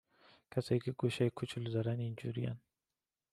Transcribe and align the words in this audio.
کسایی 0.51 0.81
که 0.81 0.91
گوشای 0.91 1.29
کوچولو 1.29 1.71
دارن 1.71 1.99
اینجورین 1.99 2.55